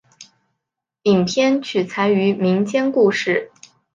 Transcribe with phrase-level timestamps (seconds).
[1.03, 3.51] 影片取材于民间故事。